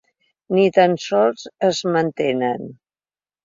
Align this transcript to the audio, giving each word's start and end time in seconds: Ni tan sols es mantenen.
Ni 0.57 0.63
tan 0.77 0.95
sols 1.03 1.45
es 1.69 1.85
mantenen. 1.99 2.69